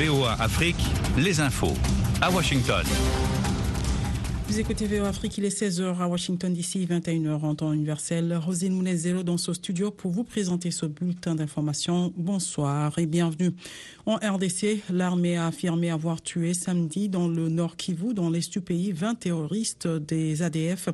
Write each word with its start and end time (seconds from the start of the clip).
VOA 0.00 0.34
Afrique, 0.40 0.82
les 1.18 1.40
infos 1.40 1.76
à 2.22 2.30
Washington. 2.30 2.84
Vous 4.50 4.58
écoutez 4.58 4.86
VOA 4.86 5.06
Afrique, 5.06 5.38
il 5.38 5.44
est 5.44 5.56
16h 5.56 5.98
à 6.00 6.08
Washington 6.08 6.52
DC, 6.52 6.78
21h 6.78 7.44
en 7.44 7.54
temps 7.54 7.72
universel. 7.72 8.34
Rosine 8.34 8.72
Mounez-Zélo 8.72 9.22
dans 9.22 9.36
ce 9.36 9.52
studio 9.52 9.92
pour 9.92 10.10
vous 10.10 10.24
présenter 10.24 10.72
ce 10.72 10.86
bulletin 10.86 11.36
d'information. 11.36 12.12
Bonsoir 12.16 12.98
et 12.98 13.06
bienvenue. 13.06 13.52
En 14.06 14.16
RDC, 14.16 14.82
l'armée 14.90 15.36
a 15.36 15.46
affirmé 15.46 15.88
avoir 15.88 16.20
tué 16.20 16.52
samedi 16.52 17.08
dans 17.08 17.28
le 17.28 17.48
nord 17.48 17.76
Kivu, 17.76 18.12
dans 18.12 18.28
l'est 18.28 18.52
du 18.52 18.60
pays, 18.60 18.90
20 18.90 19.14
terroristes 19.20 19.86
des 19.86 20.42
ADF, 20.42 20.88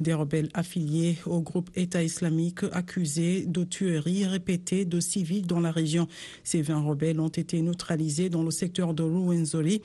des 0.00 0.14
rebelles 0.14 0.48
affiliés 0.54 1.18
au 1.26 1.42
groupe 1.42 1.68
État 1.74 2.02
islamique 2.02 2.60
accusés 2.72 3.44
de 3.46 3.64
tueries 3.64 4.24
répétées 4.24 4.86
de 4.86 4.98
civils 4.98 5.46
dans 5.46 5.60
la 5.60 5.72
région. 5.72 6.08
Ces 6.42 6.62
20 6.62 6.80
rebelles 6.80 7.20
ont 7.20 7.28
été 7.28 7.60
neutralisés 7.60 8.30
dans 8.30 8.42
le 8.42 8.50
secteur 8.50 8.94
de 8.94 9.02
Ruwenzori 9.02 9.82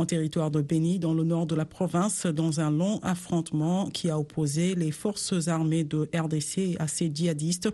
en 0.00 0.06
territoire 0.06 0.50
de 0.50 0.62
Beni, 0.62 0.98
dans 0.98 1.12
le 1.12 1.24
nord 1.24 1.46
de 1.46 1.54
la 1.54 1.66
province, 1.66 2.24
dans 2.24 2.58
un 2.60 2.70
long 2.70 3.00
affrontement 3.02 3.90
qui 3.90 4.08
a 4.08 4.18
opposé 4.18 4.74
les 4.74 4.92
forces 4.92 5.48
armées 5.48 5.84
de 5.84 6.08
RDC 6.14 6.76
à 6.78 6.88
ces 6.88 7.10
djihadistes, 7.14 7.68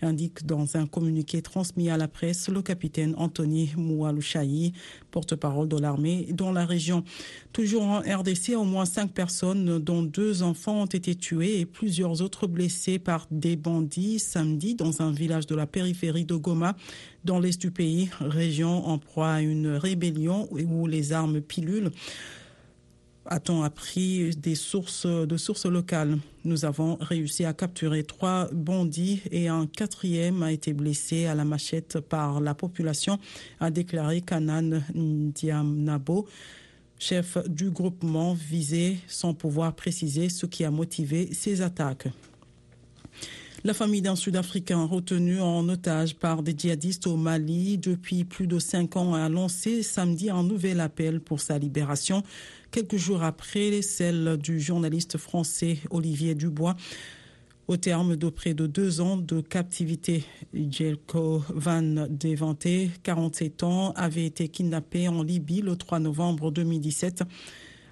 indique 0.00 0.46
dans 0.46 0.76
un 0.76 0.86
communiqué 0.86 1.42
transmis 1.42 1.90
à 1.90 1.96
la 1.96 2.06
presse 2.06 2.48
le 2.48 2.62
capitaine 2.62 3.14
Anthony 3.18 3.72
Moualouchaï, 3.76 4.72
porte-parole 5.12 5.68
de 5.68 5.76
l'armée 5.76 6.26
dans 6.32 6.50
la 6.50 6.66
région. 6.66 7.04
Toujours 7.52 7.84
en 7.84 8.00
RDC, 8.00 8.56
au 8.56 8.64
moins 8.64 8.84
cinq 8.84 9.12
personnes, 9.12 9.78
dont 9.78 10.02
deux 10.02 10.42
enfants, 10.42 10.82
ont 10.82 10.86
été 10.86 11.14
tués 11.14 11.60
et 11.60 11.66
plusieurs 11.66 12.22
autres 12.22 12.48
blessés 12.48 12.98
par 12.98 13.28
des 13.30 13.54
bandits 13.54 14.18
samedi 14.18 14.74
dans 14.74 15.02
un 15.02 15.12
village 15.12 15.46
de 15.46 15.54
la 15.54 15.66
périphérie 15.66 16.24
de 16.24 16.34
Goma, 16.34 16.74
dans 17.24 17.38
l'est 17.38 17.60
du 17.60 17.70
pays, 17.70 18.10
région 18.20 18.86
en 18.88 18.98
proie 18.98 19.34
à 19.34 19.40
une 19.40 19.68
rébellion 19.68 20.48
où 20.50 20.86
les 20.88 21.12
armes 21.12 21.40
pilules 21.40 21.92
a-t-on 23.26 23.62
appris 23.62 24.34
des 24.36 24.54
sources, 24.54 25.06
de 25.06 25.36
sources 25.36 25.66
locales? 25.66 26.18
Nous 26.44 26.64
avons 26.64 26.96
réussi 27.00 27.44
à 27.44 27.52
capturer 27.52 28.02
trois 28.02 28.48
bandits 28.52 29.22
et 29.30 29.48
un 29.48 29.66
quatrième 29.66 30.42
a 30.42 30.52
été 30.52 30.72
blessé 30.72 31.26
à 31.26 31.34
la 31.34 31.44
machette 31.44 32.00
par 32.00 32.40
la 32.40 32.54
population, 32.54 33.18
a 33.60 33.70
déclaré 33.70 34.20
Kanan 34.22 34.82
Ndiamnabo, 34.94 36.26
chef 36.98 37.38
du 37.48 37.70
groupement 37.70 38.34
visé, 38.34 38.98
sans 39.06 39.34
pouvoir 39.34 39.74
préciser 39.74 40.28
ce 40.28 40.46
qui 40.46 40.64
a 40.64 40.70
motivé 40.70 41.32
ces 41.32 41.62
attaques. 41.62 42.08
La 43.64 43.74
famille 43.74 44.02
d'un 44.02 44.16
Sud-Africain 44.16 44.84
retenu 44.86 45.40
en 45.40 45.68
otage 45.68 46.16
par 46.16 46.42
des 46.42 46.52
djihadistes 46.58 47.06
au 47.06 47.16
Mali 47.16 47.78
depuis 47.78 48.24
plus 48.24 48.48
de 48.48 48.58
cinq 48.58 48.96
ans 48.96 49.14
a 49.14 49.28
lancé 49.28 49.84
samedi 49.84 50.30
un 50.30 50.42
nouvel 50.42 50.80
appel 50.80 51.20
pour 51.20 51.40
sa 51.40 51.58
libération, 51.58 52.24
quelques 52.72 52.96
jours 52.96 53.22
après 53.22 53.82
celle 53.82 54.38
du 54.38 54.58
journaliste 54.58 55.18
français 55.18 55.78
Olivier 55.90 56.34
Dubois. 56.34 56.74
Au 57.68 57.76
terme 57.76 58.16
de 58.16 58.28
près 58.30 58.54
de 58.54 58.66
deux 58.66 59.00
ans 59.00 59.16
de 59.18 59.40
captivité, 59.40 60.24
Jelko 60.52 61.44
Van 61.54 61.82
Devante, 62.08 62.66
47 63.02 63.62
ans, 63.62 63.92
avait 63.92 64.24
été 64.24 64.48
kidnappé 64.48 65.06
en 65.06 65.22
Libye 65.22 65.60
le 65.60 65.76
3 65.76 66.00
novembre 66.00 66.50
2017 66.50 67.22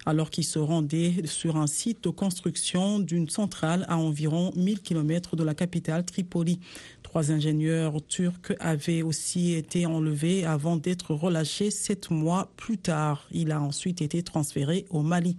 alors 0.07 0.31
qu'il 0.31 0.45
se 0.45 0.59
rendait 0.59 1.27
sur 1.27 1.57
un 1.57 1.67
site 1.67 2.05
de 2.05 2.11
construction 2.11 2.99
d'une 2.99 3.29
centrale 3.29 3.85
à 3.89 3.97
environ 3.97 4.53
1000 4.57 4.81
km 4.81 5.37
de 5.37 5.45
la 5.45 5.55
capitale 5.55 6.05
Tripoli. 6.05 6.61
Trois 7.03 7.33
ingénieurs 7.33 8.05
turcs 8.07 8.55
avaient 8.61 9.03
aussi 9.03 9.55
été 9.55 9.87
enlevés 9.87 10.45
avant 10.45 10.77
d'être 10.77 11.15
relâchés 11.15 11.71
sept 11.71 12.11
mois 12.11 12.51
plus 12.57 12.79
tard. 12.79 13.27
Il 13.33 13.53
a 13.53 13.61
ensuite 13.61 14.01
été 14.01 14.23
transféré 14.23 14.87
au 14.91 15.03
Mali. 15.03 15.37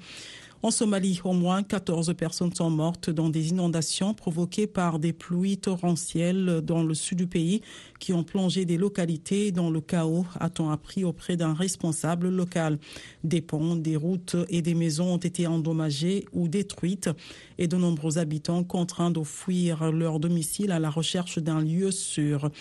En 0.63 0.69
Somalie, 0.69 1.19
au 1.23 1.33
moins 1.33 1.63
14 1.63 2.13
personnes 2.15 2.53
sont 2.53 2.69
mortes 2.69 3.09
dans 3.09 3.29
des 3.29 3.49
inondations 3.49 4.13
provoquées 4.13 4.67
par 4.67 4.99
des 4.99 5.11
pluies 5.11 5.57
torrentielles 5.57 6.61
dans 6.63 6.83
le 6.83 6.93
sud 6.93 7.17
du 7.17 7.25
pays 7.25 7.61
qui 7.99 8.13
ont 8.13 8.23
plongé 8.23 8.63
des 8.65 8.77
localités 8.77 9.51
dans 9.51 9.71
le 9.71 9.81
chaos, 9.81 10.27
a-t-on 10.39 10.69
appris 10.69 11.03
auprès 11.03 11.35
d'un 11.35 11.55
responsable 11.55 12.29
local. 12.29 12.77
Des 13.23 13.41
ponts, 13.41 13.75
des 13.75 13.95
routes 13.95 14.35
et 14.49 14.61
des 14.61 14.75
maisons 14.75 15.15
ont 15.15 15.17
été 15.17 15.47
endommagées 15.47 16.25
ou 16.31 16.47
détruites 16.47 17.09
et 17.57 17.67
de 17.67 17.77
nombreux 17.77 18.19
habitants 18.19 18.63
contraints 18.63 19.09
de 19.09 19.23
fuir 19.23 19.91
leur 19.91 20.19
domicile 20.19 20.71
à 20.71 20.79
la 20.79 20.91
recherche 20.91 21.39
d'un 21.39 21.61
lieu 21.61 21.89
sûr. 21.89 22.51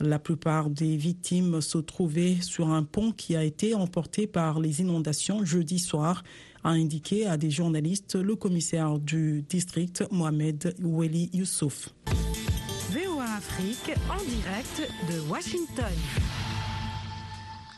La 0.00 0.18
plupart 0.18 0.70
des 0.70 0.96
victimes 0.96 1.60
se 1.60 1.76
trouvaient 1.76 2.38
sur 2.40 2.70
un 2.70 2.82
pont 2.82 3.12
qui 3.12 3.36
a 3.36 3.44
été 3.44 3.74
emporté 3.74 4.26
par 4.26 4.58
les 4.58 4.80
inondations 4.80 5.44
jeudi 5.44 5.78
soir 5.78 6.22
a 6.64 6.70
indiqué 6.70 7.26
à 7.26 7.36
des 7.36 7.50
journalistes 7.50 8.16
le 8.16 8.36
commissaire 8.36 8.98
du 8.98 9.42
district 9.48 10.04
Mohamed 10.10 10.74
Weli 10.80 11.30
Youssouf. 11.32 11.88
VOA 12.90 13.24
Afrique 13.24 13.96
en 14.10 14.22
direct 14.24 14.90
de 15.10 15.30
Washington. 15.30 15.92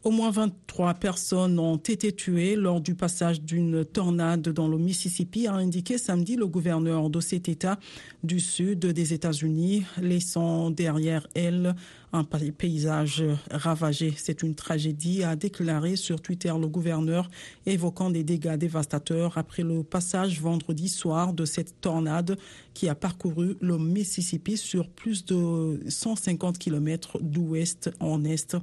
Au 0.04 0.10
moins 0.10 0.31
23 0.31 0.92
personnes 0.92 1.59
ont 1.59 1.78
été 1.78 2.12
tuées 2.12 2.56
lors 2.56 2.82
du 2.82 2.94
passage 2.94 3.41
d'une 3.41 3.87
tornade 3.87 4.47
dans 4.50 4.69
le 4.69 4.76
Mississippi, 4.76 5.47
a 5.47 5.54
indiqué 5.54 5.97
samedi 5.97 6.37
le 6.37 6.47
gouverneur 6.47 7.09
de 7.09 7.20
cet 7.20 7.48
État 7.48 7.78
du 8.22 8.38
sud 8.38 8.81
des 8.81 9.15
États-Unis, 9.15 9.84
laissant 10.03 10.70
derrière 10.70 11.26
elle 11.34 11.75
un 12.12 12.22
paysage 12.22 13.25
ravagé. 13.50 14.12
C'est 14.16 14.42
une 14.42 14.54
tragédie, 14.54 15.25
a 15.25 15.37
déclaré 15.37 15.97
sur 15.97 16.21
Twitter 16.21 16.53
le 16.60 16.69
gouverneur, 16.69 17.31
évoquant 17.65 18.10
des 18.10 18.25
dégâts 18.25 18.56
dévastateurs 18.56 19.38
après 19.38 19.62
le 19.62 19.82
passage 19.82 20.38
vendredi 20.38 20.91
soir 20.91 21.32
de 21.32 21.47
cette 21.47 21.81
tornade 21.81 22.36
qui 22.75 22.91
a 22.91 22.94
parcouru 22.94 23.56
le 23.60 23.78
Mississippi 23.78 24.59
sur 24.59 24.88
plus 24.91 25.25
de 25.25 25.81
150 25.88 26.59
km 26.59 27.19
d'ouest 27.22 27.91
en 28.00 28.22
est 28.25 28.54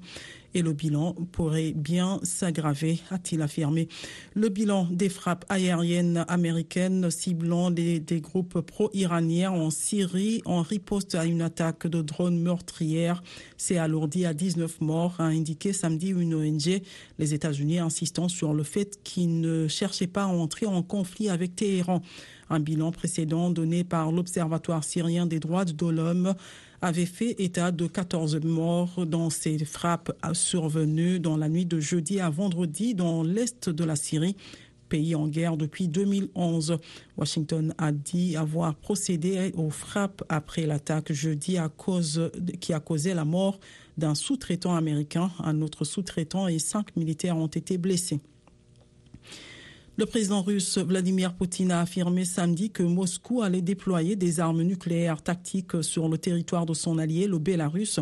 et 0.53 0.61
le 0.61 0.73
bilan 0.73 1.13
pourrait 1.31 1.73
bien 1.75 2.19
s'aggraver, 2.23 2.99
a-t-il 3.09 3.41
affirmé. 3.41 3.87
Le 4.35 4.49
bilan 4.49 4.87
des 4.91 5.09
frappes 5.09 5.45
aériennes 5.49 6.25
américaines 6.27 7.09
ciblant 7.09 7.71
des, 7.71 8.01
groupes 8.21 8.61
pro-iraniens 8.61 9.51
en 9.51 9.69
Syrie 9.69 10.41
en 10.45 10.61
riposte 10.61 11.15
à 11.15 11.25
une 11.25 11.41
attaque 11.41 11.87
de 11.87 12.01
drones 12.01 12.39
meurtrières 12.39 13.23
s'est 13.57 13.77
alourdi 13.77 14.25
à 14.25 14.33
19 14.33 14.81
morts, 14.81 15.15
a 15.19 15.25
indiqué 15.25 15.73
samedi 15.73 16.09
une 16.09 16.35
ONG, 16.35 16.81
les 17.19 17.33
États-Unis 17.33 17.79
insistant 17.79 18.27
sur 18.27 18.53
le 18.53 18.63
fait 18.63 19.01
qu'ils 19.03 19.39
ne 19.39 19.67
cherchaient 19.67 20.07
pas 20.07 20.23
à 20.23 20.27
entrer 20.27 20.65
en 20.65 20.83
conflit 20.83 21.29
avec 21.29 21.55
Téhéran. 21.55 22.01
Un 22.49 22.59
bilan 22.59 22.91
précédent 22.91 23.49
donné 23.49 23.85
par 23.85 24.11
l'Observatoire 24.11 24.83
syrien 24.83 25.25
des 25.25 25.39
droits 25.39 25.63
de 25.63 25.85
l'homme 25.87 26.35
avait 26.81 27.05
fait 27.05 27.35
état 27.39 27.71
de 27.71 27.87
14 27.87 28.43
morts 28.43 29.05
dans 29.05 29.29
ces 29.29 29.63
frappes 29.65 30.11
survenues 30.33 31.19
dans 31.19 31.37
la 31.37 31.49
nuit 31.49 31.65
de 31.65 31.79
jeudi 31.79 32.19
à 32.19 32.29
vendredi 32.29 32.95
dans 32.95 33.23
l'est 33.23 33.69
de 33.69 33.83
la 33.83 33.95
Syrie 33.95 34.35
pays 34.91 35.15
en 35.15 35.29
guerre 35.29 35.55
depuis 35.55 35.87
2011. 35.87 36.77
Washington 37.17 37.73
a 37.77 37.93
dit 37.93 38.35
avoir 38.35 38.75
procédé 38.75 39.53
aux 39.55 39.69
frappes 39.69 40.21
après 40.27 40.65
l'attaque 40.65 41.13
jeudi 41.13 41.57
qui 42.59 42.73
a 42.73 42.79
causé 42.81 43.13
la 43.13 43.23
mort 43.23 43.57
d'un 43.97 44.15
sous-traitant 44.15 44.75
américain. 44.75 45.31
Un 45.39 45.61
autre 45.61 45.85
sous-traitant 45.85 46.49
et 46.49 46.59
cinq 46.59 46.93
militaires 46.97 47.37
ont 47.37 47.47
été 47.47 47.77
blessés. 47.77 48.19
Le 49.97 50.05
président 50.05 50.41
russe 50.41 50.77
Vladimir 50.77 51.33
Poutine 51.33 51.71
a 51.71 51.81
affirmé 51.81 52.23
samedi 52.23 52.71
que 52.71 52.81
Moscou 52.81 53.41
allait 53.41 53.61
déployer 53.61 54.15
des 54.15 54.39
armes 54.39 54.61
nucléaires 54.61 55.21
tactiques 55.21 55.83
sur 55.83 56.07
le 56.07 56.17
territoire 56.17 56.65
de 56.65 56.73
son 56.73 56.97
allié, 56.97 57.27
le 57.27 57.39
Bélarus, 57.39 57.99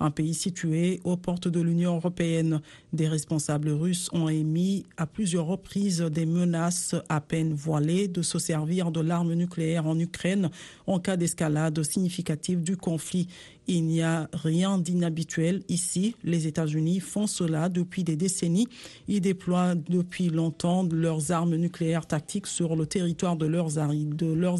un 0.00 0.10
pays 0.10 0.34
situé 0.34 1.00
aux 1.04 1.16
portes 1.16 1.48
de 1.48 1.60
l'Union 1.60 1.96
européenne. 1.96 2.60
Des 2.92 3.08
responsables 3.08 3.70
russes 3.70 4.08
ont 4.12 4.28
émis 4.28 4.84
à 4.96 5.06
plusieurs 5.06 5.46
reprises 5.46 6.00
des 6.00 6.26
menaces 6.26 6.94
à 7.08 7.20
peine 7.20 7.52
voilées 7.52 8.08
de 8.08 8.22
se 8.22 8.38
servir 8.38 8.90
de 8.90 9.00
l'arme 9.00 9.34
nucléaire 9.34 9.86
en 9.86 9.98
Ukraine 9.98 10.50
en 10.86 10.98
cas 10.98 11.16
d'escalade 11.16 11.82
significative 11.82 12.62
du 12.62 12.76
conflit. 12.76 13.28
Il 13.70 13.84
n'y 13.84 14.00
a 14.00 14.30
rien 14.32 14.78
d'inhabituel 14.78 15.62
ici. 15.68 16.14
Les 16.24 16.46
États-Unis 16.46 17.00
font 17.00 17.26
cela 17.26 17.68
depuis 17.68 18.02
des 18.02 18.16
décennies. 18.16 18.66
Ils 19.08 19.20
déploient 19.20 19.74
depuis 19.74 20.30
longtemps 20.30 20.88
leurs 20.90 21.32
armes 21.32 21.54
nucléaires 21.56 22.06
tactiques 22.06 22.46
sur 22.46 22.76
le 22.76 22.86
territoire 22.86 23.36
de 23.36 23.44
leurs, 23.44 23.78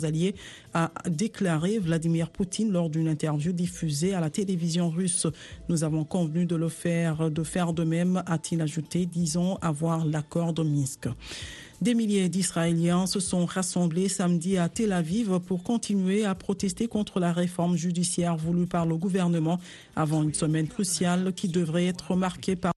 alliés, 0.04 0.34
a 0.74 0.92
déclaré 1.08 1.78
Vladimir 1.78 2.28
Poutine 2.28 2.70
lors 2.70 2.90
d'une 2.90 3.08
interview 3.08 3.52
diffusée 3.52 4.12
à 4.12 4.20
la 4.20 4.28
télévision 4.28 4.90
russe. 4.90 5.26
Nous 5.68 5.84
avons 5.84 6.04
convenu 6.04 6.46
de 6.46 6.56
le 6.56 6.68
faire, 6.68 7.30
de 7.30 7.42
faire 7.42 7.72
de 7.72 7.84
même, 7.84 8.22
a-t-il 8.26 8.60
ajouté, 8.60 9.06
disons 9.06 9.56
avoir 9.56 10.04
l'accord 10.04 10.52
de 10.52 10.62
Minsk. 10.62 11.08
Des 11.80 11.94
milliers 11.94 12.28
d'Israéliens 12.28 13.06
se 13.06 13.20
sont 13.20 13.46
rassemblés 13.46 14.08
samedi 14.08 14.58
à 14.58 14.68
Tel 14.68 14.92
Aviv 14.92 15.38
pour 15.38 15.62
continuer 15.62 16.24
à 16.24 16.34
protester 16.34 16.88
contre 16.88 17.20
la 17.20 17.32
réforme 17.32 17.76
judiciaire 17.76 18.36
voulue 18.36 18.66
par 18.66 18.84
le 18.84 18.96
gouvernement 18.96 19.60
avant 19.94 20.24
une 20.24 20.34
semaine 20.34 20.66
cruciale 20.66 21.32
qui 21.34 21.48
devrait 21.48 21.86
être 21.86 22.16
marquée 22.16 22.56
par 22.56 22.72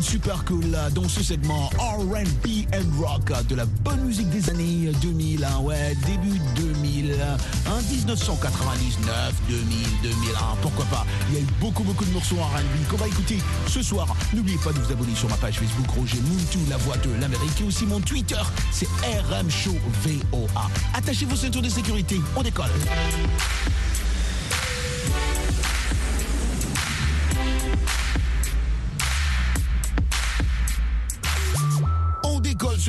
Super 0.00 0.44
cool 0.44 0.76
dans 0.94 1.08
ce 1.08 1.22
segment 1.22 1.70
R&B 1.78 2.66
and 2.74 3.00
rock 3.00 3.32
de 3.48 3.54
la 3.54 3.64
bonne 3.64 4.00
musique 4.00 4.28
des 4.28 4.50
années 4.50 4.90
2000, 5.00 5.44
hein, 5.44 5.60
ouais, 5.62 5.96
début 6.04 6.38
2000, 6.56 7.12
hein, 7.22 7.80
1999, 7.90 9.34
2000, 9.48 9.86
2001, 10.02 10.36
pourquoi 10.62 10.84
pas. 10.86 11.06
Il 11.28 11.34
y 11.34 11.38
a 11.38 11.40
eu 11.40 11.46
beaucoup 11.60 11.84
beaucoup 11.84 12.04
de 12.04 12.10
morceaux 12.10 12.36
en 12.38 12.46
R&B 12.46 12.88
qu'on 12.90 12.96
va 12.96 13.06
écouter 13.06 13.38
ce 13.68 13.82
soir. 13.82 14.08
N'oubliez 14.34 14.58
pas 14.58 14.72
de 14.72 14.80
vous 14.80 14.92
abonner 14.92 15.14
sur 15.14 15.28
ma 15.28 15.36
page 15.36 15.60
Facebook 15.60 15.88
Roger 15.96 16.18
Moutou, 16.20 16.58
la 16.68 16.76
voix 16.78 16.96
de 16.96 17.10
l'Amérique 17.20 17.60
et 17.60 17.64
aussi 17.64 17.86
mon 17.86 18.00
Twitter, 18.00 18.42
c'est 18.72 18.86
RM 18.86 19.50
Show 19.50 19.76
VOA. 20.02 20.70
Attachez 20.94 21.24
vos 21.24 21.36
ceintures 21.36 21.62
de 21.62 21.68
sécurité, 21.68 22.20
on 22.36 22.42
décolle. 22.42 22.70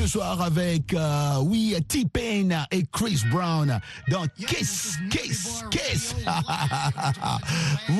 ce 0.06 0.12
soir 0.12 0.40
avec, 0.40 0.94
euh, 0.94 1.38
oui, 1.42 1.74
T-Pain 1.88 2.64
et 2.70 2.84
Chris 2.92 3.22
Brown 3.30 3.80
dans 4.08 4.24
Kiss, 4.46 4.98
Kiss, 5.10 5.64
Kiss. 5.70 6.14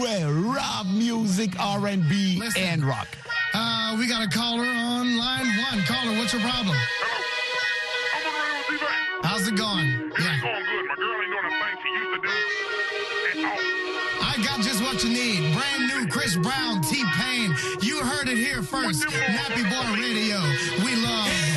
ouais, 0.00 0.24
rap 0.24 0.86
music, 0.86 1.54
R&B 1.58 2.40
and 2.58 2.84
rock. 2.84 3.08
Uh, 3.54 3.96
we 3.98 4.06
got 4.06 4.22
a 4.22 4.28
caller 4.28 4.66
on 4.66 5.16
line 5.16 5.48
one. 5.72 5.82
Caller, 5.84 6.16
what's 6.16 6.32
your 6.32 6.42
problem? 6.42 6.76
How's 9.24 9.48
it 9.48 9.56
going? 9.56 9.88
It's 9.88 10.24
going 10.24 10.42
good. 10.42 10.84
My 10.86 10.94
girl 10.94 11.22
ain't 11.22 11.32
doing 11.32 11.44
a 11.44 11.54
thing 11.58 11.76
she 11.82 11.88
used 11.90 12.12
to 12.14 12.20
do 12.22 12.34
And 13.38 13.46
all. 13.46 13.75
I 14.36 14.44
got 14.44 14.60
just 14.60 14.82
what 14.82 15.02
you 15.02 15.08
need. 15.08 15.54
Brand 15.54 15.88
new 15.88 16.06
Chris 16.08 16.36
Brown, 16.36 16.82
T-Pain. 16.82 17.54
You 17.80 18.04
heard 18.04 18.28
it 18.28 18.36
here 18.36 18.62
first. 18.62 19.06
Nappy 19.06 19.62
Boy 19.64 19.98
Radio. 19.98 20.38
We 20.84 20.94
love 20.96 21.26
you. 21.26 21.56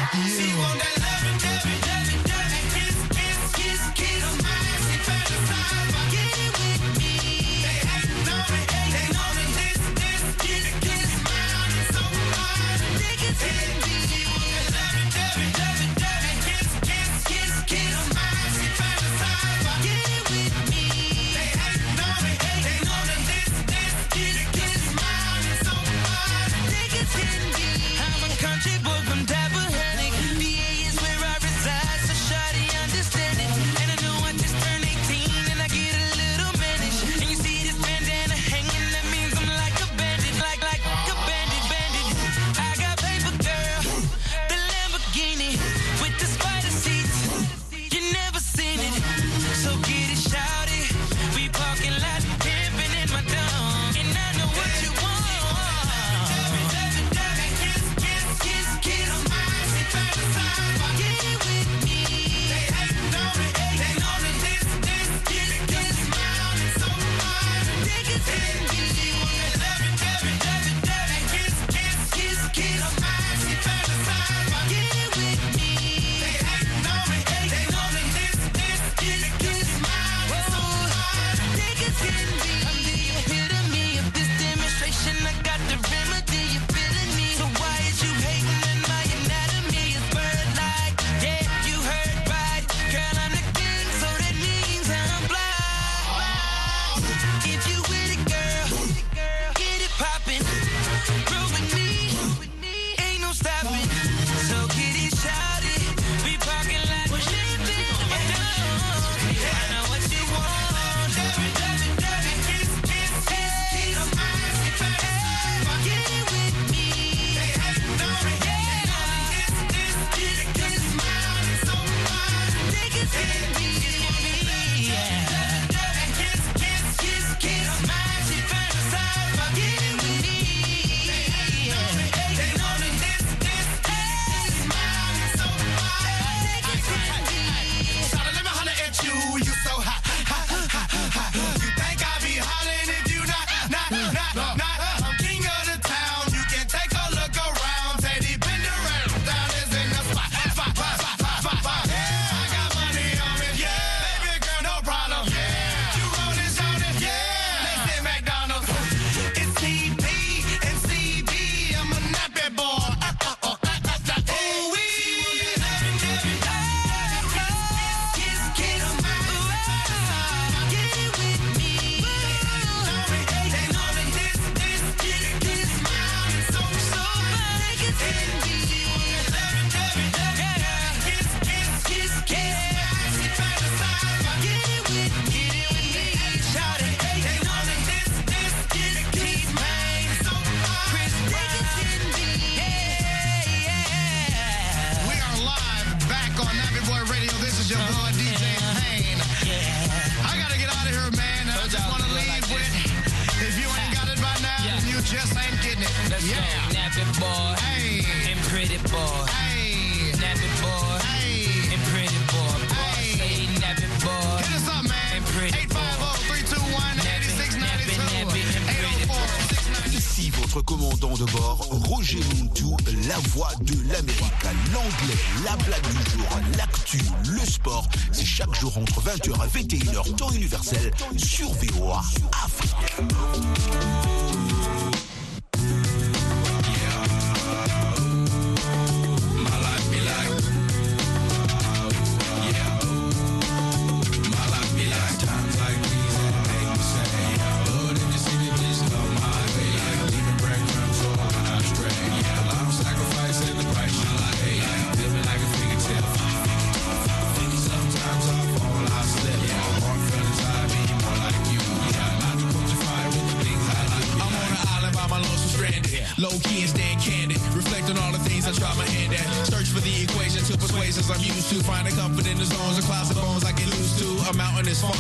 Commandant 220.62 221.14
de 221.14 221.26
bord, 221.32 221.68
Roger 221.88 222.20
Montou, 222.36 222.76
la 223.08 223.18
voix 223.30 223.52
de 223.62 223.74
l'Amérique. 223.92 224.44
L'anglais, 224.74 225.18
la 225.46 225.56
blague 225.58 225.88
du 225.88 226.12
jour, 226.12 226.28
l'actu, 226.58 227.00
le 227.30 227.46
sport, 227.46 227.88
c'est 228.12 228.26
chaque 228.26 228.54
jour 228.56 228.78
entre 228.78 229.02
20h 229.02 229.30
et 229.30 229.64
21h, 229.64 230.16
temps 230.16 230.32
universel, 230.32 230.92
sur 231.18 231.50
VOA 231.54 232.02
Afrique. 232.44 234.39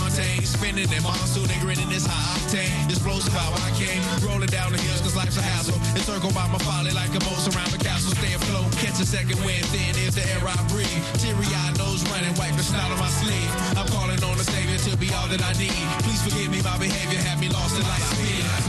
Fontaine. 0.09 0.41
Spinning 0.43 0.91
in 0.91 1.03
monsoon 1.03 1.49
and 1.49 1.61
grinning 1.61 1.91
is 1.91 2.05
high 2.05 2.39
octane. 2.41 2.89
Explosive 2.89 3.33
how 3.33 3.53
I 3.53 3.69
came. 3.77 4.01
Rolling 4.25 4.49
down 4.49 4.71
the 4.71 4.81
hills 4.81 5.01
cause 5.01 5.15
life's 5.15 5.37
a 5.37 5.41
hassle. 5.41 5.77
Encircled 5.93 6.33
by 6.33 6.47
my 6.49 6.57
folly 6.59 6.91
like 6.91 7.09
a 7.13 7.21
moat 7.25 7.41
around 7.53 7.71
the 7.71 7.77
castle. 7.77 8.11
Stay 8.17 8.33
afloat. 8.33 8.71
Catch 8.81 8.99
a 8.99 9.05
second 9.05 9.37
wind 9.45 9.65
thin 9.69 9.93
is 10.01 10.15
the 10.15 10.25
air 10.33 10.41
I 10.41 10.57
breathe. 10.73 11.03
Teary 11.21 11.45
eyed 11.65 11.77
nose 11.77 12.01
running. 12.09 12.33
Wipe 12.35 12.55
the 12.57 12.63
snout 12.63 12.89
on 12.91 12.99
my 12.99 13.11
sleeve. 13.21 13.51
I'm 13.77 13.87
calling 13.93 14.21
on 14.23 14.37
the 14.37 14.45
savior 14.45 14.77
to 14.89 14.97
be 14.97 15.13
all 15.13 15.27
that 15.29 15.41
I 15.41 15.53
need. 15.61 15.85
Please 16.05 16.21
forgive 16.25 16.49
me 16.49 16.61
my 16.61 16.77
behavior. 16.77 17.19
Had 17.21 17.39
me 17.39 17.49
lost 17.49 17.77
in 17.77 17.85
light 17.85 18.05
speed. 18.13 18.68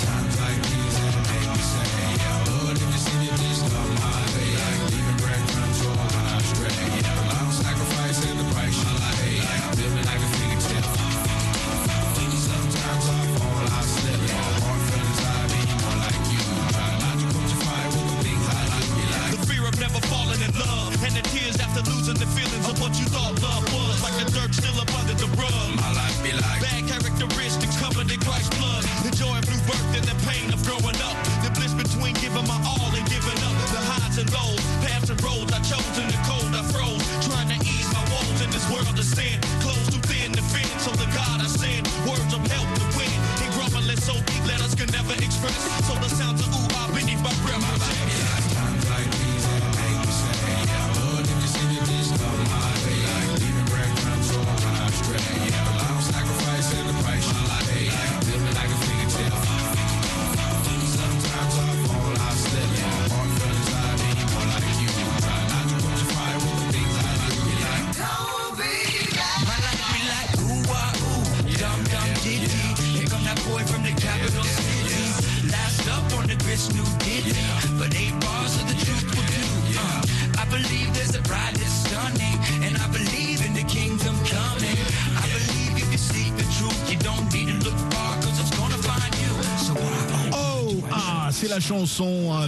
Still 24.53 24.81
up 24.81 24.93
under 24.99 25.15
the 25.15 25.27
rug 25.37 25.77
my 25.77 25.93
life 25.93 26.23
be 26.23 26.33
like. 26.33 26.61
Bad 26.61 26.89
characteristics 26.89 27.79
covered 27.79 28.11
in 28.11 28.21
Christ's 28.21 28.57
blood 28.59 28.90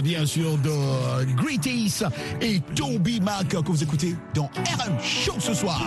bien 0.01 0.25
sûr, 0.25 0.57
de 0.57 0.69
euh, 0.69 1.25
Great 1.35 1.65
Ace 1.67 2.03
et 2.41 2.61
Toby 2.75 3.19
Mac 3.19 3.47
que 3.47 3.57
vous 3.71 3.83
écoutez 3.83 4.15
dans 4.33 4.45
RM 4.55 4.99
Show 5.01 5.35
ce 5.39 5.53
soir. 5.53 5.81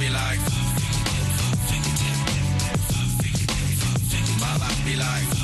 Be 0.00 0.08
like. 0.08 0.40
My 4.40 4.56
life 4.56 4.84
be 4.86 4.96
like. 4.96 5.39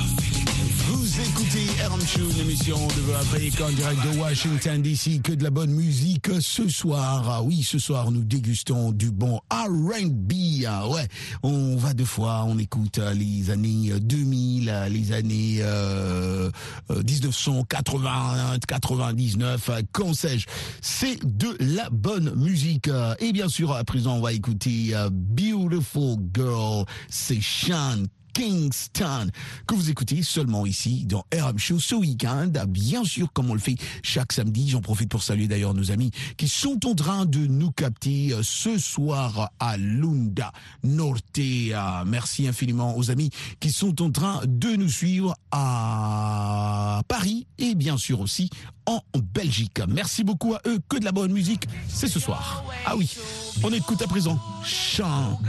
Écoutez 1.19 1.67
Show, 2.07 2.21
une 2.31 2.41
émission 2.41 2.77
de 2.77 3.15
Afrique 3.15 3.59
en 3.63 3.71
direct 3.71 4.03
de 4.03 4.19
Washington 4.19 4.83
DC. 4.83 5.23
Que 5.23 5.33
de 5.33 5.43
la 5.43 5.51
bonne 5.51 5.71
musique 5.71 6.29
ce 6.41 6.69
soir. 6.69 7.25
Ah 7.29 7.43
oui, 7.43 7.63
ce 7.63 7.79
soir, 7.79 8.11
nous 8.11 8.23
dégustons 8.23 8.93
du 8.93 9.11
bon 9.11 9.41
R&B. 9.51 10.33
Ah 10.69 10.87
ouais, 10.89 11.09
on 11.43 11.77
va 11.77 11.95
deux 11.95 12.05
fois, 12.05 12.45
on 12.47 12.59
écoute 12.59 13.01
les 13.15 13.51
années 13.51 13.99
2000, 13.99 14.69
euh, 14.69 14.89
les 14.89 15.13
années 15.13 15.59
euh, 15.61 16.51
euh, 16.91 17.03
1980, 17.03 18.59
99, 18.69 19.71
euh, 19.71 19.83
qu'en 19.93 20.13
sais-je. 20.13 20.47
C'est 20.83 21.19
de 21.25 21.57
la 21.61 21.89
bonne 21.91 22.35
musique. 22.37 22.91
Et 23.21 23.33
bien 23.33 23.49
sûr, 23.49 23.73
à 23.73 23.85
présent, 23.85 24.17
on 24.17 24.21
va 24.21 24.35
écouter 24.35 24.91
euh, 24.93 25.09
Beautiful 25.11 26.19
Girl. 26.35 26.85
C'est 27.09 27.41
Sean 27.43 28.05
Kingston, 28.37 29.31
que 29.67 29.75
vous 29.75 29.89
écoutez 29.89 30.23
seulement 30.23 30.67
ici 30.67 31.07
dans 31.07 31.25
RM 31.35 31.59
Show 31.59 31.81
ce 31.81 31.95
week-end. 31.95 32.53
Bien 32.69 33.03
sûr, 33.03 33.33
comme 33.33 33.51
on 33.51 33.55
le 33.55 33.61
fait 33.61 33.77
chaque 34.03 34.31
samedi. 34.31 34.69
J'en 34.69 34.83
profite 34.83 35.09
pour 35.09 35.23
saluer 35.23 35.49
d'ailleurs 35.49 35.73
nos 35.73 35.91
amis 35.91 36.11
qui 36.37 36.47
sont 36.47 36.79
en 36.85 36.95
train 36.95 37.25
de 37.25 37.39
nous 37.39 37.71
capter 37.71 38.35
euh, 38.35 38.43
ce 38.43 38.77
soir 38.77 39.53
à 39.59 39.79
Lunda 39.79 40.53
Norte. 40.83 41.39
Euh, 41.39 42.05
Merci 42.05 42.47
infiniment 42.47 42.99
aux 42.99 43.11
amis 43.11 43.31
qui 43.59 43.73
sont 43.73 44.03
en 44.03 44.11
train 44.11 44.43
de 44.47 44.77
nous 44.77 44.91
suivre 44.91 45.35
à 45.51 47.01
Paris 47.09 47.47
et 47.57 47.75
bien 47.75 47.97
sûr 47.97 48.21
aussi 48.21 48.51
en 48.85 49.01
Belgique. 49.33 49.81
Merci 49.89 50.25
beaucoup 50.25 50.53
à 50.53 50.61
eux. 50.67 50.79
Que 50.91 50.99
de 50.99 51.07
la 51.07 51.13
bonne 51.13 51.33
musique, 51.33 51.67
c'est 51.89 52.09
ce 52.09 52.21
soir. 52.21 52.63
Ah 52.85 52.97
oui, 52.99 53.17
on 53.63 53.73
écoute 53.73 54.03
à 54.03 54.07
présent 54.07 54.39
Sean 54.63 55.41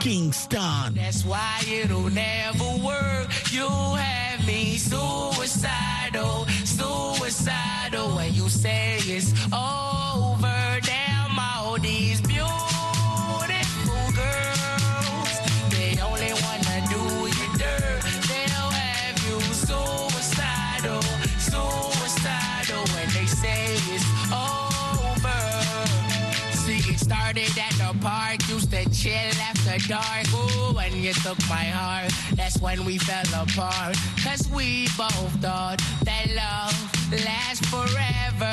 Kingston. 0.00 0.94
That's 0.94 1.24
why 1.24 1.60
it'll 1.66 2.10
never 2.10 2.64
work. 2.84 3.28
You 3.50 3.68
have 3.68 4.46
me 4.46 4.76
suicidal, 4.76 6.46
suicidal. 6.64 8.16
When 8.16 8.32
you 8.34 8.48
say 8.48 8.98
it's 9.02 9.32
over, 9.52 10.57
you 31.08 31.14
took 31.14 31.38
my 31.48 31.64
heart, 31.64 32.12
that's 32.34 32.60
when 32.60 32.84
we 32.84 32.98
fell 32.98 33.24
apart. 33.42 33.96
Cause 34.22 34.46
we 34.50 34.88
both 34.98 35.32
thought 35.40 35.80
that 36.04 36.26
love 36.36 36.76
lasts 37.24 37.66
forever. 37.68 38.52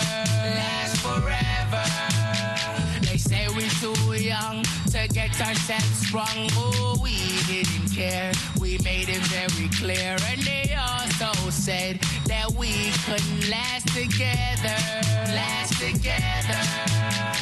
Lasts 0.55 1.01
forever. 1.01 1.83
They 3.01 3.17
say 3.17 3.47
we're 3.49 3.75
too 3.83 4.23
young 4.23 4.63
to 4.91 5.07
get 5.13 5.35
ourselves 5.41 6.07
sprung. 6.07 6.47
Oh, 6.55 6.97
we 7.03 7.17
didn't 7.45 7.93
care. 7.93 8.31
We 8.61 8.77
made 8.85 9.09
it 9.09 9.23
very 9.35 9.67
clear. 9.75 10.15
And 10.31 10.41
they 10.43 10.77
also 10.79 11.49
said 11.49 11.99
that 12.27 12.49
we 12.51 12.71
couldn't 13.05 13.49
last 13.49 13.87
together. 13.89 14.79
Last 15.35 15.73
together. 15.81 16.61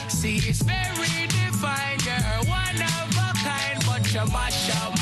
See, 0.09 0.37
it's 0.37 0.63
very 0.63 1.27
divine. 1.27 1.99
You're 2.03 2.49
one 2.49 2.81
of 2.81 3.13
a 3.13 3.29
kind, 3.45 3.77
but 3.85 4.11
you 4.11 4.25
mash 4.33 4.69
up. 4.81 4.92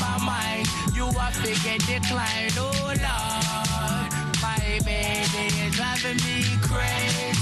Are 1.42 1.46
figure 1.46 1.78
decline. 1.78 2.52
Oh, 2.56 2.70
Lord. 2.86 3.00
My 4.40 4.78
baby 4.84 5.46
is 5.60 5.74
driving 5.74 6.16
me 6.18 6.44
crazy. 6.62 7.41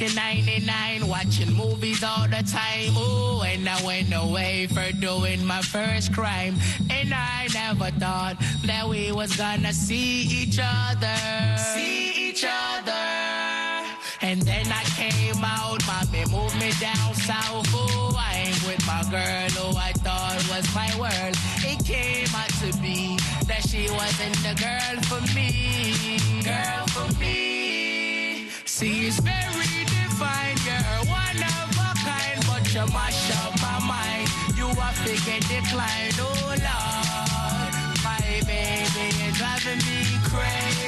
In 0.00 0.14
99, 0.14 1.08
watching 1.08 1.52
movies 1.52 2.04
all 2.04 2.28
the 2.28 2.42
time. 2.42 2.96
Ooh, 2.96 3.42
and 3.42 3.68
I 3.68 3.82
went 3.84 4.14
away 4.14 4.66
for 4.66 4.92
doing 4.92 5.44
my 5.44 5.60
first 5.62 6.12
crime. 6.12 6.56
And 6.90 7.12
I 7.12 7.48
never 7.52 7.90
thought 7.98 8.36
that 8.64 8.88
we 8.88 9.12
was 9.12 9.36
gonna 9.36 9.72
see 9.72 10.22
each 10.22 10.60
other. 10.62 11.56
See 11.56 12.28
each 12.28 12.44
other. 12.44 12.92
And 14.20 14.42
then 14.42 14.66
I 14.70 14.84
came 14.94 15.42
out, 15.42 15.84
mommy 15.86 16.24
moved 16.30 16.58
me 16.60 16.70
down 16.80 17.14
south. 17.14 17.66
Ooh, 17.74 18.16
I 18.16 18.44
ain't 18.46 18.62
with 18.66 18.84
my 18.86 19.02
girl 19.10 19.48
who 19.58 19.76
I 19.76 19.92
thought 20.04 20.36
was 20.50 20.66
my 20.74 20.90
world. 20.98 21.34
It 21.64 21.84
came 21.84 22.32
out 22.34 22.50
to 22.60 22.76
be 22.80 23.18
that 23.46 23.66
she 23.66 23.90
wasn't 23.90 24.36
the 24.46 24.54
girl 24.62 24.96
for 25.08 25.22
me. 25.34 26.18
Girl 26.44 26.86
for 26.88 27.18
me. 27.18 27.77
See, 28.78 29.08
it's 29.08 29.18
very 29.18 29.84
divine. 29.90 30.56
You're 30.64 31.10
one 31.10 31.42
of 31.42 31.74
a 31.82 31.90
kind, 31.98 32.38
but 32.46 32.62
you 32.72 32.86
mash 32.94 33.28
up 33.42 33.60
my 33.60 33.80
mind. 33.84 34.28
You 34.56 34.66
are 34.66 34.92
figure 35.02 35.40
decline, 35.50 36.14
oh 36.20 36.30
Lord. 36.46 36.62
My 38.04 38.22
baby 38.46 39.08
is 39.26 39.36
driving 39.36 39.78
me 39.78 40.06
crazy. 40.22 40.87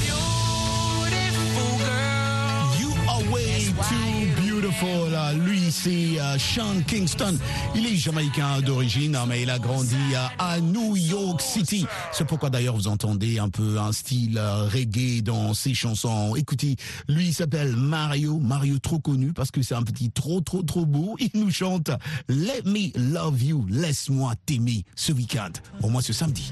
c'est 5.71 6.19
euh, 6.19 6.37
Sean 6.37 6.81
Kingston. 6.85 7.37
Il 7.75 7.85
est 7.85 7.95
jamaïcain 7.95 8.61
d'origine, 8.61 9.15
hein, 9.15 9.25
mais 9.27 9.41
il 9.41 9.49
a 9.49 9.57
grandi 9.57 9.95
euh, 10.13 10.27
à 10.37 10.59
New 10.59 10.95
York 10.95 11.41
City. 11.41 11.85
C'est 12.11 12.25
pourquoi 12.25 12.49
d'ailleurs 12.49 12.75
vous 12.75 12.87
entendez 12.87 13.39
un 13.39 13.49
peu 13.49 13.79
un 13.79 13.91
style 13.91 14.37
euh, 14.37 14.67
reggae 14.67 15.21
dans 15.23 15.53
ses 15.53 15.73
chansons. 15.73 16.35
Écoutez, 16.35 16.75
lui 17.07 17.27
il 17.27 17.33
s'appelle 17.33 17.75
Mario. 17.75 18.37
Mario 18.39 18.79
trop 18.79 18.99
connu 18.99 19.33
parce 19.33 19.51
que 19.51 19.61
c'est 19.61 19.75
un 19.75 19.83
petit 19.83 20.11
trop, 20.11 20.41
trop, 20.41 20.61
trop 20.61 20.85
beau. 20.85 21.15
Il 21.19 21.31
nous 21.39 21.51
chante 21.51 21.89
Let 22.27 22.63
me 22.65 22.91
love 22.95 23.41
you, 23.41 23.65
laisse-moi 23.69 24.33
t'aimer 24.45 24.83
ce 24.95 25.13
week-end. 25.13 25.51
Au 25.81 25.89
moins 25.89 26.01
ce 26.01 26.13
samedi. 26.13 26.51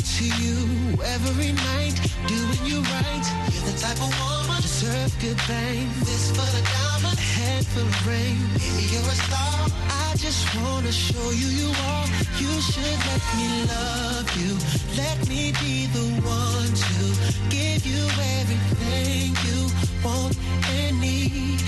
to 0.00 0.24
you 0.24 0.56
every 1.04 1.52
night, 1.52 1.96
doing 2.26 2.62
you 2.64 2.80
right. 2.80 3.26
You're 3.52 3.66
the 3.68 3.78
type 3.78 4.00
of 4.00 4.12
woman 4.20 4.62
deserve 4.62 5.12
good 5.20 5.40
things. 5.42 5.92
This 6.00 6.30
for 6.30 6.48
the 6.56 6.62
diamond, 6.62 7.18
head 7.18 7.66
full 7.66 7.82
of 7.82 8.06
rain. 8.06 8.38
Baby, 8.54 8.88
you're 8.92 9.02
a 9.02 9.18
star. 9.26 9.68
I 10.08 10.14
just 10.16 10.42
wanna 10.56 10.92
show 10.92 11.30
you 11.30 11.48
you 11.60 11.70
are. 11.92 12.06
You 12.40 12.52
should 12.60 12.98
let 13.10 13.22
me 13.36 13.48
love 13.68 14.28
you. 14.40 14.52
Let 14.96 15.18
me 15.28 15.52
be 15.60 15.86
the 15.96 16.06
one 16.24 16.72
to 16.86 17.02
give 17.50 17.84
you 17.84 18.02
everything 18.40 19.36
you 19.46 19.60
want 20.04 20.36
and 20.76 21.00
need. 21.00 21.60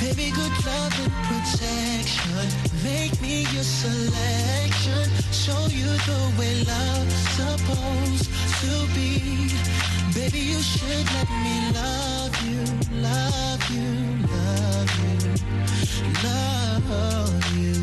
Baby, 0.00 0.30
good 0.30 0.52
love 0.66 0.94
and 1.02 1.12
protection. 1.28 2.48
Make 2.82 3.20
me 3.22 3.42
your 3.54 3.62
selection. 3.62 5.04
Show 5.32 5.66
you 5.70 5.86
the 5.86 6.34
way 6.38 6.54
love's 6.64 7.14
supposed 7.38 8.28
to 8.62 8.72
be. 8.94 9.50
Baby, 10.14 10.40
you 10.52 10.60
should 10.60 11.06
let 11.14 11.30
me 11.44 11.56
love 11.74 12.34
you, 12.44 12.64
love 13.02 13.70
you, 13.70 13.88
love 14.34 14.90
you, 15.02 15.18
love 16.24 17.56
you. 17.56 17.74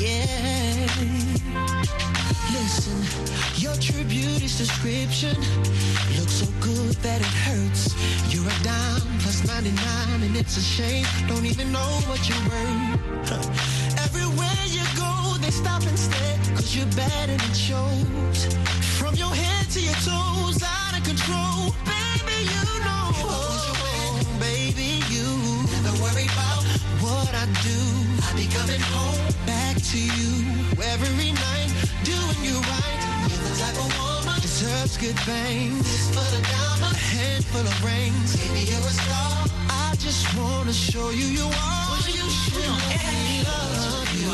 Yeah. 0.00 1.85
Listen, 2.62 2.98
your 3.56 3.74
true 3.76 4.04
is 4.44 4.58
description. 4.58 5.36
Looks 6.18 6.36
so 6.42 6.46
good 6.60 6.94
that 7.06 7.20
it 7.20 7.34
hurts. 7.46 7.94
You're 8.32 8.46
a 8.46 8.58
dime 8.62 9.02
plus 9.20 9.46
99, 9.46 10.22
and 10.22 10.36
it's 10.36 10.56
a 10.56 10.60
shame. 10.60 11.06
Don't 11.28 11.46
even 11.46 11.72
know 11.72 11.90
what 12.08 12.20
you're 12.28 12.46
worth. 12.48 13.36
Everywhere 14.06 14.62
you 14.68 14.84
go, 14.96 15.36
they 15.40 15.50
stop 15.50 15.82
and 15.82 15.98
stare, 15.98 16.38
cause 16.54 16.74
you're 16.74 16.92
bad 16.96 17.28
and 17.28 17.42
it 17.42 17.56
shows. 17.56 18.55
Be 28.36 28.46
coming 28.52 28.80
home 28.92 29.32
back 29.46 29.76
to 29.80 29.98
you 29.98 30.30
every 30.92 31.32
night, 31.32 31.70
doing 32.04 32.40
you 32.44 32.56
right. 32.68 33.00
You're 33.32 33.44
the 33.48 33.54
type 33.56 33.78
of 33.80 33.88
woman 33.96 34.38
deserves 34.42 34.98
good 34.98 35.18
things. 35.24 35.80
Fistful 35.88 36.20
of 36.20 36.44
diamonds, 36.44 37.00
a 37.00 37.04
handful 37.16 37.64
of 37.64 37.76
rings. 37.84 38.36
Baby, 38.36 38.68
you're 38.68 38.88
a 38.92 38.94
star. 39.00 39.48
I 39.72 39.94
just 39.96 40.22
wanna 40.36 40.74
show 40.74 41.08
you 41.10 41.26
you 41.38 41.48
are. 41.48 41.96
You 42.18 42.28
should 42.28 42.68
love 43.48 44.10
you. 44.20 44.28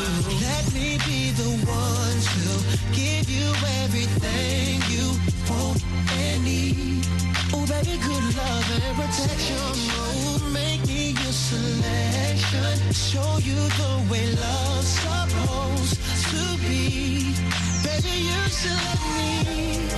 Let 0.47 0.65
me 0.75 0.99
be 1.07 1.31
the 1.41 1.51
one 1.63 2.17
to 2.35 2.51
give 2.99 3.25
you 3.31 3.47
everything 3.83 4.83
you 4.91 5.05
want 5.47 5.79
and 6.11 6.43
need. 6.43 7.07
Oh, 7.55 7.63
baby, 7.71 7.95
good 8.03 8.25
love 8.35 8.67
and 8.83 8.95
protection. 8.99 9.63
Oh, 9.95 10.51
make 10.51 10.81
me 10.87 10.92
selection. 11.53 12.93
Show 12.93 13.37
you 13.43 13.55
the 13.55 13.93
way 14.11 14.25
love's 14.35 14.87
supposed 15.03 15.97
to 16.31 16.43
be. 16.61 17.35
Baby, 17.85 18.15
you 18.29 18.41
should 18.57 18.79
let 18.87 19.01
me. 19.09 19.89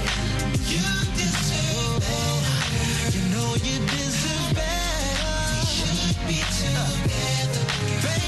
You 0.73 0.85
deserve 1.19 1.99
better. 2.01 3.15
You 3.15 3.23
know 3.33 3.51
you 3.67 3.77
deserve 3.87 4.53
better. 4.55 5.35
We 5.53 5.65
should 5.75 6.17
be 6.27 6.39
together. 6.59 7.63
Baby, 8.03 8.24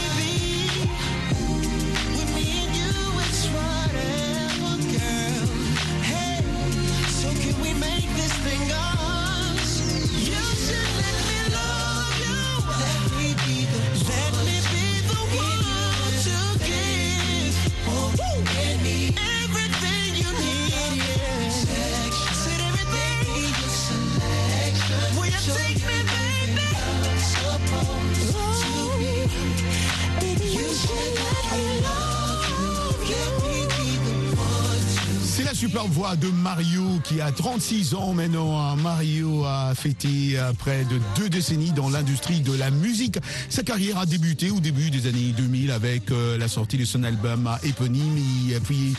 de 36.15 36.29
Mario 36.29 36.83
qui 37.03 37.19
a 37.19 37.31
36 37.31 37.93
ans 37.93 38.13
maintenant. 38.13 38.57
hein. 38.57 38.75
Mario 38.77 39.43
a 39.45 39.73
fêté 39.75 40.37
euh, 40.37 40.53
près 40.53 40.85
de 40.85 40.99
deux 41.17 41.27
décennies 41.27 41.71
dans 41.71 41.89
l'industrie 41.89 42.39
de 42.39 42.53
la 42.57 42.71
musique. 42.71 43.17
Sa 43.49 43.63
carrière 43.63 43.97
a 43.97 44.05
débuté 44.05 44.49
au 44.49 44.59
début 44.59 44.89
des 44.89 45.07
années 45.07 45.33
2000 45.35 45.71
avec 45.71 46.11
euh, 46.11 46.37
la 46.37 46.47
sortie 46.47 46.77
de 46.77 46.85
son 46.85 47.03
album 47.03 47.47
euh, 47.47 47.67
éponyme. 47.67 48.17
Puis, 48.63 48.95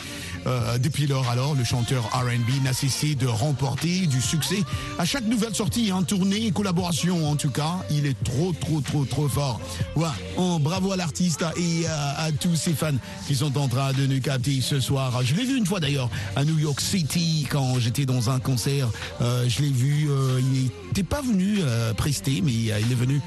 euh, 0.49 0.77
depuis 0.77 1.07
lors, 1.07 1.29
alors, 1.29 1.55
le 1.55 1.63
chanteur 1.63 2.03
R&B 2.11 2.63
n'a 2.63 2.73
cessé 2.73 3.15
de 3.15 3.27
remporter 3.27 4.07
du 4.07 4.21
succès 4.21 4.63
à 4.97 5.05
chaque 5.05 5.25
nouvelle 5.25 5.55
sortie, 5.55 5.91
en 5.91 6.03
tournée 6.03 6.47
et 6.47 6.51
collaboration. 6.51 7.29
En 7.29 7.35
tout 7.35 7.51
cas, 7.51 7.77
il 7.89 8.05
est 8.05 8.21
trop, 8.23 8.53
trop, 8.53 8.81
trop, 8.81 9.05
trop 9.05 9.27
fort. 9.27 9.61
Ouais. 9.95 10.07
Oh, 10.37 10.57
bravo 10.59 10.91
à 10.91 10.97
l'artiste 10.97 11.43
et 11.57 11.85
euh, 11.85 12.11
à 12.17 12.31
tous 12.31 12.55
ses 12.55 12.73
fans 12.73 12.97
qui 13.27 13.35
sont 13.35 13.57
en 13.57 13.67
train 13.67 13.93
de 13.93 14.05
nous 14.05 14.21
capter 14.21 14.61
ce 14.61 14.79
soir. 14.79 15.21
Je 15.23 15.35
l'ai 15.35 15.45
vu 15.45 15.57
une 15.57 15.65
fois 15.65 15.79
d'ailleurs 15.79 16.09
à 16.35 16.43
New 16.43 16.57
York 16.57 16.81
City 16.81 17.47
quand 17.49 17.79
j'étais 17.79 18.05
dans 18.05 18.29
un 18.29 18.39
concert. 18.39 18.89
Euh, 19.21 19.47
je 19.47 19.61
l'ai 19.61 19.71
vu, 19.71 20.09
euh, 20.09 20.39
il 20.39 20.71
n'était 20.87 21.03
pas 21.03 21.21
venu 21.21 21.59
euh, 21.61 21.93
prester, 21.93 22.41
mais 22.43 22.51
il 22.51 22.69
est 22.69 22.95
venu 22.95 23.21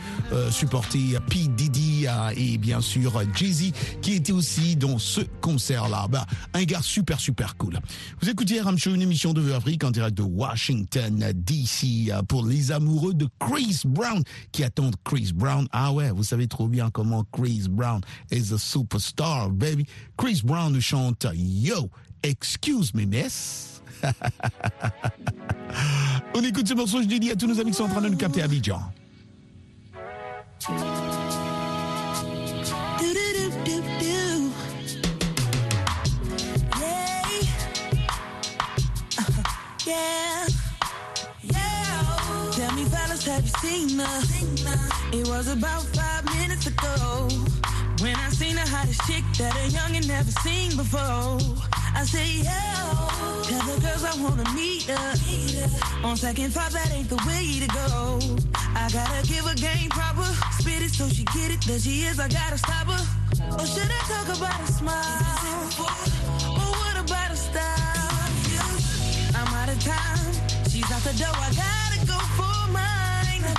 supporter 0.50 1.18
P. 1.28 1.46
Diddy 1.48 2.06
et 2.36 2.56
bien 2.58 2.80
sûr 2.80 3.22
Jay-Z 3.34 3.72
qui 4.00 4.14
était 4.14 4.32
aussi 4.32 4.76
dans 4.76 4.98
ce 4.98 5.20
concert-là. 5.40 6.06
Bah, 6.08 6.26
un 6.54 6.64
gars 6.64 6.80
super, 6.82 7.11
super 7.20 7.56
cool. 7.56 7.78
Vous 8.20 8.28
écoutez 8.28 8.60
Ram 8.60 8.78
Show, 8.78 8.94
une 8.94 9.02
émission 9.02 9.32
de 9.32 9.40
Vue 9.40 9.52
Afrique 9.52 9.84
en 9.84 9.90
direct 9.90 10.16
de 10.16 10.22
Washington, 10.22 11.32
D.C. 11.34 12.10
pour 12.28 12.46
les 12.46 12.72
amoureux 12.72 13.14
de 13.14 13.28
Chris 13.38 13.82
Brown 13.84 14.22
qui 14.52 14.64
attendent 14.64 14.96
Chris 15.04 15.32
Brown. 15.34 15.66
Ah 15.72 15.92
ouais, 15.92 16.10
vous 16.10 16.24
savez 16.24 16.48
trop 16.48 16.68
bien 16.68 16.90
comment 16.90 17.24
Chris 17.32 17.66
Brown 17.68 18.00
is 18.30 18.52
a 18.52 18.58
superstar, 18.58 19.50
baby. 19.50 19.86
Chris 20.16 20.42
Brown 20.44 20.72
nous 20.72 20.80
chante 20.80 21.26
Yo, 21.34 21.90
excuse 22.22 22.94
me, 22.94 23.04
miss. 23.04 23.82
On 26.34 26.42
écoute 26.42 26.66
ce 26.66 26.74
morceau, 26.74 27.02
je 27.02 27.06
dis 27.06 27.30
à 27.30 27.36
tous 27.36 27.46
nos 27.46 27.60
amis 27.60 27.70
qui 27.70 27.76
sont 27.76 27.84
en 27.84 27.88
train 27.88 28.02
de 28.02 28.08
nous 28.08 28.16
capter 28.16 28.42
à 28.42 28.44
Abidjan. 28.46 28.80
Yeah. 39.84 40.46
Yeah. 41.42 42.50
Tell 42.52 42.72
me, 42.74 42.84
fellas, 42.84 43.26
have 43.26 43.42
you 43.42 43.50
seen 43.58 43.98
her? 43.98 45.16
It 45.16 45.26
was 45.28 45.48
about 45.48 45.82
five 45.96 46.24
minutes 46.36 46.66
ago 46.68 47.28
when 48.00 48.14
I 48.14 48.28
seen 48.30 48.54
the 48.54 48.62
hottest 48.62 49.00
chick 49.08 49.24
that 49.38 49.52
a 49.56 49.66
youngin' 49.74 50.06
never 50.06 50.30
seen 50.30 50.76
before. 50.76 51.38
I 51.94 52.04
say, 52.04 52.42
yeah. 52.42 53.42
Tell 53.42 53.62
the 53.66 53.80
girls 53.80 54.04
I 54.04 54.14
wanna 54.22 54.48
meet 54.54 54.84
her. 54.84 56.06
On 56.06 56.16
second 56.16 56.54
thought, 56.54 56.70
that 56.70 56.92
ain't 56.92 57.08
the 57.08 57.18
way 57.26 57.58
to 57.58 57.66
go. 57.66 58.20
I 58.76 58.88
gotta 58.92 59.26
give 59.26 59.44
her 59.46 59.56
game 59.56 59.90
proper. 59.90 60.28
Spit 60.60 60.82
it 60.82 60.90
so 60.90 61.08
she 61.08 61.24
get 61.34 61.50
it. 61.50 61.60
There 61.62 61.80
she 61.80 62.02
is, 62.02 62.20
I 62.20 62.28
gotta 62.28 62.58
stop 62.58 62.86
her. 62.86 63.02
Or 63.58 63.66
should 63.66 63.90
I 63.90 64.02
talk 64.06 64.36
about 64.36 64.60
a 64.68 64.72
smile? 64.72 65.41
I 71.20 71.52
gotta 71.52 72.06
go 72.06 72.18
for 72.40 72.72
mine. 72.72 73.44
I 73.44 73.52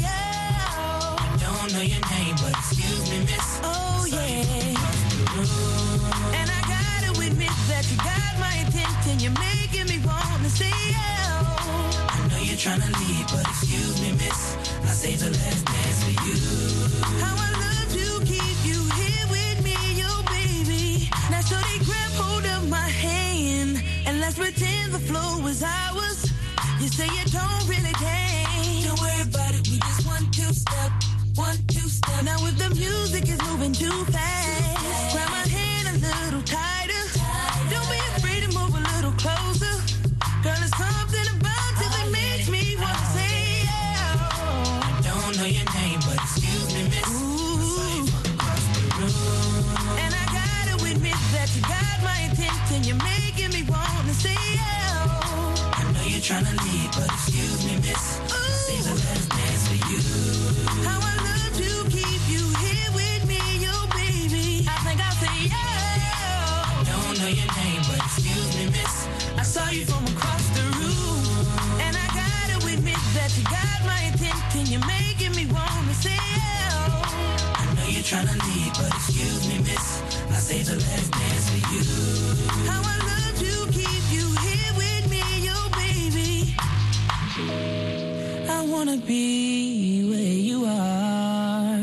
yeah. 0.00 1.36
Don't 1.42 1.72
know 1.74 1.82
your 1.82 1.98
name, 2.14 2.36
but 2.38 2.52
excuse 2.52 3.10
me, 3.10 3.18
miss. 3.26 3.60
Oh 3.64 4.06
yeah. 4.06 4.46
And 6.38 6.48
I 6.48 6.60
gotta 6.70 7.10
admit 7.26 7.50
that 7.66 7.90
you 7.90 7.96
got 7.98 8.38
my 8.38 8.54
attention. 8.62 9.18
You're 9.18 9.34
making 9.34 9.88
me 9.90 9.98
say 10.48 10.70
yeah. 10.90 11.42
I 12.08 12.28
know 12.30 12.38
you're 12.38 12.56
trying 12.56 12.80
to 12.80 12.92
leave, 13.00 13.26
but 13.34 13.42
excuse 13.48 14.00
me, 14.00 14.12
miss. 14.12 14.56
I 14.84 14.92
saved 14.94 15.22
the 15.22 15.30
last 15.30 15.64
dance 15.66 16.04
for 16.04 16.14
you. 16.22 16.38
How 17.18 17.34
I 17.34 17.50
love 17.66 17.88
to 17.98 18.24
keep 18.30 18.58
you 18.62 18.78
here 18.94 19.26
with 19.34 19.58
me, 19.64 19.74
baby. 20.30 21.10
Now 21.32 21.42
grab 21.82 22.12
hold 22.14 22.46
of 22.46 22.68
my 22.70 22.88
hand 22.88 23.82
and 24.06 24.20
let's 24.20 24.38
pretend 24.38 24.92
the 24.92 25.00
flow 25.00 25.44
is 25.48 25.64
ours. 25.64 26.25
You 26.80 26.88
say 26.88 27.06
you 27.06 27.24
don't 27.32 27.68
really 27.68 27.92
dance. 27.92 28.84
Don't 28.84 29.00
worry 29.00 29.22
about 29.22 29.54
it, 29.54 29.66
we 29.68 29.78
just 29.78 30.06
one, 30.06 30.30
two 30.30 30.52
step, 30.52 30.92
one, 31.34 31.56
two 31.68 31.88
step. 31.88 32.22
Now 32.24 32.36
if 32.46 32.58
the 32.58 32.70
music 32.74 33.28
is 33.28 33.40
moving 33.48 33.72
too 33.72 34.04
fast, 34.12 35.14
grab 35.14 35.30
my 35.30 35.45
trying 56.26 56.44
to 56.44 56.64
leave, 56.64 56.90
but 56.90 57.06
excuse 57.06 57.64
me, 57.64 57.76
miss. 57.86 58.18
I 58.18 58.50
saved 58.66 58.86
the 58.90 58.98
last 58.98 59.28
dance 59.30 59.62
for 59.70 59.78
you. 59.86 60.02
How 60.82 60.98
I 60.98 61.14
love 61.22 61.54
to 61.54 61.70
keep 61.86 62.22
you 62.26 62.42
here 62.66 62.90
with 62.98 63.22
me, 63.30 63.38
yo 63.62 63.70
baby. 63.94 64.66
I 64.66 64.74
think 64.82 64.98
I'll 65.06 65.18
say 65.22 65.30
yeah. 65.46 66.82
Don't 66.82 67.14
know 67.22 67.30
your 67.30 67.46
name, 67.62 67.82
but 67.86 68.02
excuse 68.02 68.50
me, 68.58 68.66
miss. 68.74 69.06
I 69.38 69.42
saw 69.46 69.70
you 69.70 69.86
from 69.86 70.02
across 70.18 70.42
the 70.50 70.66
room, 70.82 71.46
and 71.78 71.94
I 71.94 72.06
gotta 72.10 72.74
admit 72.74 72.98
that 73.14 73.30
you 73.38 73.44
got 73.46 73.78
my 73.86 74.10
attention. 74.10 74.66
You're 74.66 74.82
making 74.82 75.30
me 75.38 75.46
wanna 75.46 75.94
say 75.94 76.10
yeah. 76.10 77.06
I 77.54 77.70
know 77.78 77.86
you're 77.86 78.02
trying 78.02 78.26
to 78.26 78.38
leave, 78.50 78.74
but 78.74 78.90
excuse 78.98 79.46
me, 79.46 79.62
miss. 79.62 80.02
I 80.34 80.42
say 80.42 80.62
the 80.66 80.74
last 80.74 81.05
wanna 88.76 88.98
be 88.98 90.04
where 90.10 90.38
you 90.50 90.66
are. 90.66 91.80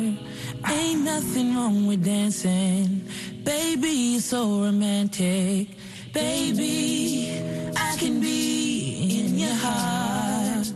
Ain't 0.71 1.01
nothing 1.03 1.56
wrong 1.56 1.88
with 1.88 2.06
dancing. 2.06 3.01
Baby, 3.43 4.17
it's 4.17 4.25
so 4.25 4.62
romantic. 4.62 5.69
Baby, 6.13 7.41
I 7.75 7.95
can 7.97 8.21
be 8.21 9.19
in 9.19 9.39
your 9.39 9.58
heart. 9.65 10.67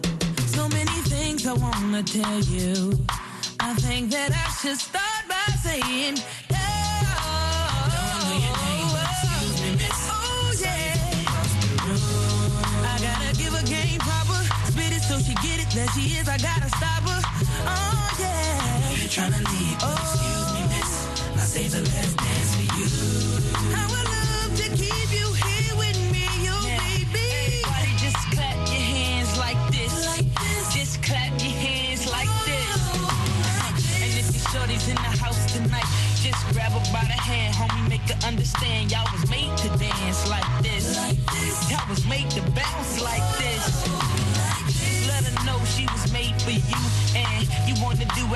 So 0.55 0.67
many 0.69 0.97
things 1.13 1.45
I 1.45 1.53
wanna 1.53 2.01
tell 2.01 2.39
you. 2.55 2.97
I 3.59 3.75
think 3.75 4.09
that 4.09 4.31
I 4.31 4.47
should 4.59 4.79
start 4.79 5.23
by 5.29 5.47
saying, 5.65 6.15
that 15.75 15.89
she 15.95 16.17
is. 16.17 16.27
I 16.27 16.37
gotta 16.37 16.69
stop 16.69 17.03
her. 17.03 17.21
Oh 17.67 18.17
yeah. 18.19 18.91
You 18.95 19.07
tryna 19.09 19.41
leave? 19.51 19.77
Oh. 19.81 19.95
Excuse 19.99 20.49
me, 20.55 20.63
miss. 20.71 20.93
I 21.35 21.45
say 21.45 21.65
the 21.67 21.81
last 21.83 22.15
dance 22.17 22.51
for 22.55 22.67
you. 22.77 22.87
I 23.75 23.83
would 23.91 24.07
love 24.07 24.51
to 24.63 24.67
keep 24.77 25.09
you 25.11 25.27
here 25.33 25.73
with 25.75 25.99
me, 26.11 26.27
oh, 26.47 26.63
you 26.63 27.05
baby. 27.11 27.63
Everybody 27.67 27.91
just 27.99 28.19
clap 28.31 28.57
your 28.71 28.85
hands 28.95 29.31
like 29.37 29.59
this. 29.71 29.93
Like 30.07 30.29
this. 30.39 30.63
Just 30.73 31.03
clap 31.03 31.31
your 31.41 31.57
hands 31.57 32.07
like 32.11 32.29
oh, 32.29 32.43
this. 32.47 32.71
And 33.99 34.11
if 34.15 34.27
your 34.31 34.45
shorty's 34.51 34.87
in 34.87 34.95
the 34.95 35.13
house 35.19 35.51
tonight, 35.51 35.89
just 36.23 36.39
grab 36.53 36.71
her 36.71 36.85
by 36.95 37.03
the 37.03 37.19
hand, 37.19 37.55
homie, 37.55 37.89
make 37.89 38.05
her 38.07 38.19
understand 38.27 38.91
y'all 38.91 39.07
was 39.11 39.29
made 39.29 39.51
to 39.63 39.67
dance 39.77 40.29
like 40.29 40.46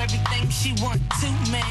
everything 0.00 0.48
she 0.48 0.72
want 0.82 1.00
to, 1.20 1.26
man. 1.50 1.62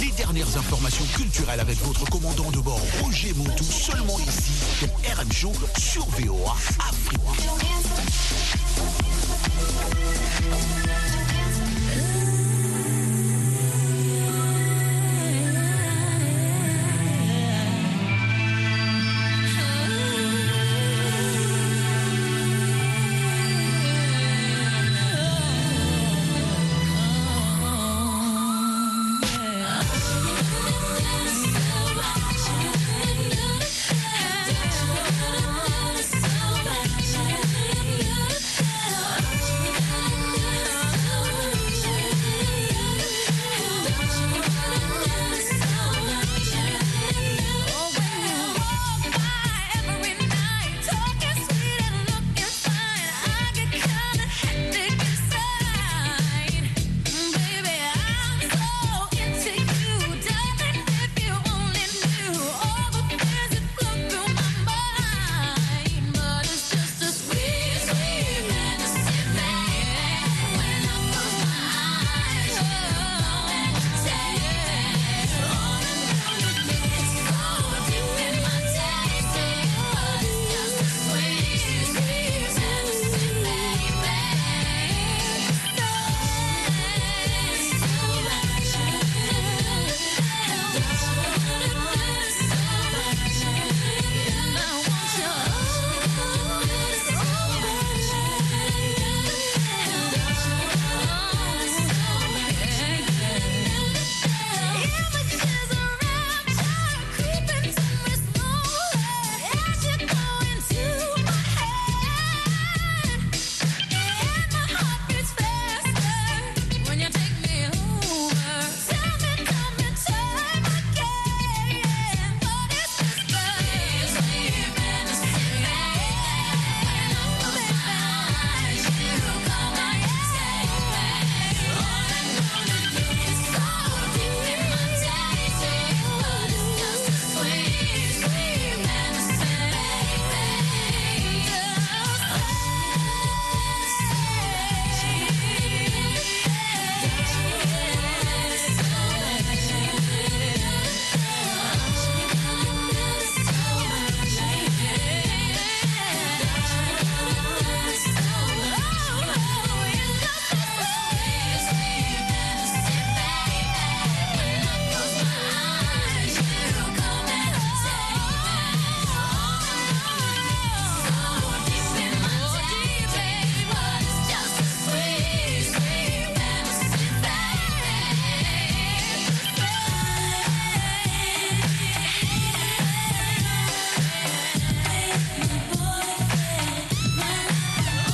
Les 0.00 0.10
dernières 0.16 0.56
informations 0.56 1.04
culturelles 1.16 1.60
avec 1.60 1.78
votre 1.78 2.04
commandant 2.10 2.50
de 2.50 2.58
bord 2.58 2.80
Roger 3.02 3.32
Montou 3.34 3.64
seulement 3.64 4.18
ici 4.18 4.52
dans 4.82 5.20
RM 5.20 5.32
Show 5.32 5.52
sur 5.78 6.06
VOA 6.06 6.56
Afrique. 6.88 7.20